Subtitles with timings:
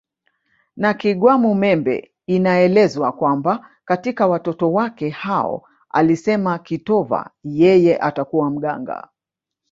[0.77, 9.07] na Kigwamumembe inaelezwa kwamba katika watoto wake hao alisema kitova yeye atakuwa mganga